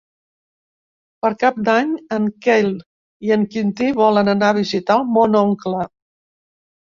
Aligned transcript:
Per 1.25 1.29
Cap 1.41 1.57
d'Any 1.67 1.91
en 2.15 2.23
Quel 2.45 2.71
i 3.27 3.33
en 3.35 3.45
Quintí 3.55 3.91
volen 3.99 4.33
anar 4.35 4.49
a 4.53 4.57
visitar 4.61 4.97
mon 5.19 5.37
oncle. 5.45 5.85